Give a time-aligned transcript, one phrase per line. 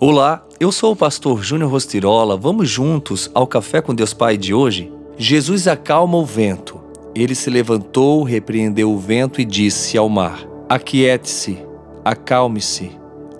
[0.00, 2.36] Olá, eu sou o pastor Júnior Rostirola.
[2.36, 4.92] Vamos juntos ao Café com Deus Pai de hoje?
[5.16, 6.80] Jesus acalma o vento.
[7.16, 11.58] Ele se levantou, repreendeu o vento e disse ao mar: Aquiete-se,
[12.04, 12.92] acalme-se.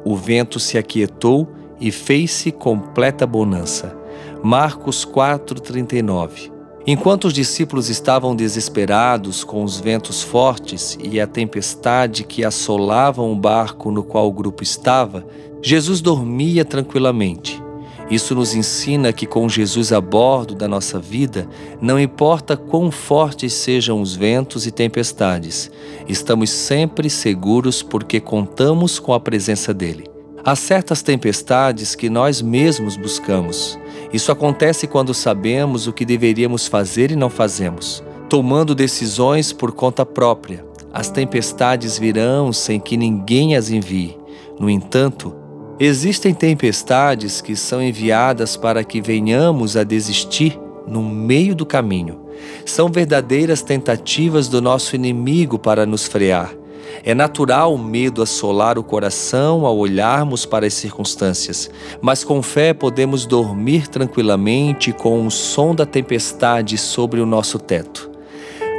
[0.05, 1.47] O vento se aquietou
[1.81, 3.97] e fez-se completa bonança.
[4.43, 6.58] Marcos 4:39.
[6.91, 13.37] Enquanto os discípulos estavam desesperados com os ventos fortes e a tempestade que assolavam o
[13.37, 15.23] barco no qual o grupo estava,
[15.61, 17.63] Jesus dormia tranquilamente.
[18.11, 21.47] Isso nos ensina que com Jesus a bordo da nossa vida,
[21.79, 25.71] não importa quão fortes sejam os ventos e tempestades,
[26.09, 30.09] estamos sempre seguros porque contamos com a presença dele.
[30.43, 33.79] Há certas tempestades que nós mesmos buscamos.
[34.13, 40.05] Isso acontece quando sabemos o que deveríamos fazer e não fazemos, tomando decisões por conta
[40.05, 40.65] própria.
[40.93, 44.17] As tempestades virão sem que ninguém as envie.
[44.59, 45.35] No entanto,
[45.79, 52.21] existem tempestades que são enviadas para que venhamos a desistir no meio do caminho.
[52.65, 56.58] São verdadeiras tentativas do nosso inimigo para nos frear
[57.05, 62.75] é natural o medo assolar o coração ao olharmos para as circunstâncias, mas com fé
[62.75, 68.11] podemos dormir tranquilamente com o som da tempestade sobre o nosso teto.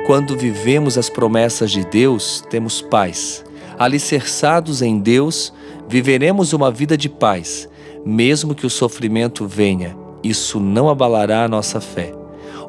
[0.06, 3.44] Quando vivemos as promessas de Deus, temos paz.
[3.78, 5.54] Alicerçados em Deus,
[5.88, 7.70] viveremos uma vida de paz,
[8.06, 9.96] mesmo que o sofrimento venha.
[10.24, 12.19] Isso não abalará a nossa fé.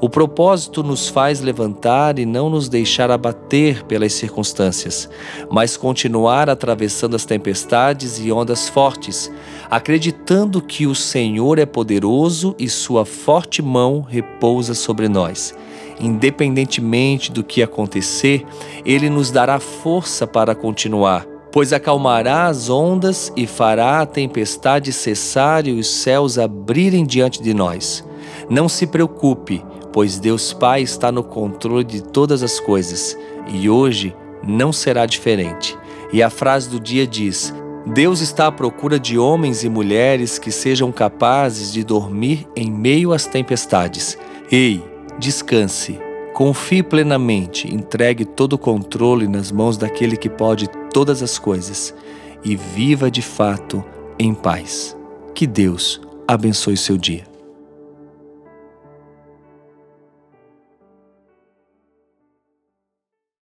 [0.03, 5.11] O propósito nos faz levantar e não nos deixar abater pelas circunstâncias,
[5.51, 9.31] mas continuar atravessando as tempestades e ondas fortes,
[9.71, 15.55] acreditando que o Senhor é poderoso e sua forte mão repousa sobre nós.
[16.01, 18.47] Independentemente do que acontecer,
[18.87, 25.67] Ele nos dará força para continuar, pois acalmará as ondas e fará a tempestade cessar
[25.67, 28.03] e os céus abrirem diante de nós.
[28.49, 29.63] Não se preocupe,
[29.93, 33.17] pois Deus Pai está no controle de todas as coisas
[33.49, 34.15] e hoje
[34.47, 35.77] não será diferente.
[36.13, 37.55] E a frase do dia diz:
[37.87, 43.13] Deus está à procura de homens e mulheres que sejam capazes de dormir em meio
[43.13, 44.19] às tempestades.
[44.51, 44.83] Ei,
[45.19, 45.99] descanse,
[46.35, 51.95] confie plenamente, entregue todo o controle nas mãos daquele que pode todas as coisas
[52.45, 53.85] e viva de fato
[54.19, 54.97] em paz.
[55.35, 57.30] Que Deus abençoe seu dia.